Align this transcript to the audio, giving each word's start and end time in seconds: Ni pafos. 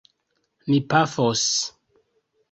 Ni 0.69 0.79
pafos. 0.93 1.43